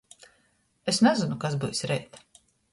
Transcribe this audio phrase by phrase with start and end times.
[0.93, 2.21] Es nazynu, kas byus reit.